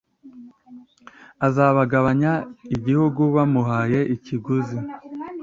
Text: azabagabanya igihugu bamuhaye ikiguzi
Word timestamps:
azabagabanya 1.47 2.31
igihugu 2.75 3.21
bamuhaye 3.35 3.99
ikiguzi 4.15 4.77